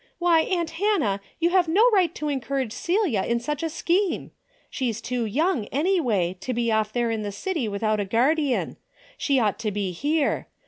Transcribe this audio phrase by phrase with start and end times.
[0.17, 4.31] Why, aunt Hannah, you have no right to encourage Celia in such a scheme.
[4.67, 8.77] She's too young, anyway, to be away off there in a city without a guardian.
[9.15, 10.47] She ought to be here.